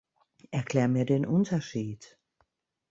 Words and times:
Erklär 0.49 0.87
mir 0.87 1.05
den 1.05 1.27
Unterschied! 1.27 2.17